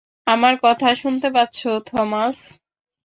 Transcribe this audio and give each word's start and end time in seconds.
আমার 0.27 0.53
কথা 0.63 0.89
শুনতে 0.95 1.27
পাচ্ছো, 1.35 1.69
থমাস? 1.87 2.37